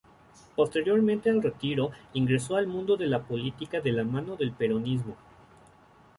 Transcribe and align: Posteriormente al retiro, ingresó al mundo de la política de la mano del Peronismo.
Posteriormente 0.55 1.29
al 1.29 1.43
retiro, 1.43 1.91
ingresó 2.13 2.55
al 2.55 2.65
mundo 2.65 2.97
de 2.97 3.05
la 3.05 3.21
política 3.21 3.81
de 3.81 3.91
la 3.91 4.03
mano 4.03 4.35
del 4.35 4.51
Peronismo. 4.51 5.15